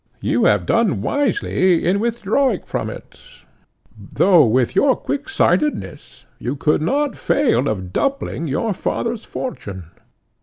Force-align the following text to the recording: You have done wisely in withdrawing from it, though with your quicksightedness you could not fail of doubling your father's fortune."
You 0.19 0.45
have 0.45 0.65
done 0.65 1.03
wisely 1.03 1.85
in 1.85 1.99
withdrawing 1.99 2.63
from 2.63 2.89
it, 2.89 3.19
though 3.95 4.43
with 4.47 4.75
your 4.75 4.95
quicksightedness 4.95 6.25
you 6.39 6.55
could 6.55 6.81
not 6.81 7.15
fail 7.15 7.69
of 7.69 7.93
doubling 7.93 8.47
your 8.47 8.73
father's 8.73 9.25
fortune." 9.25 9.91